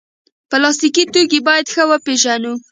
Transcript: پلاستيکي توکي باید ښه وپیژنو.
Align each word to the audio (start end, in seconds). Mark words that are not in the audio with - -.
پلاستيکي 0.49 1.03
توکي 1.13 1.39
باید 1.47 1.65
ښه 1.73 1.83
وپیژنو. 1.91 2.53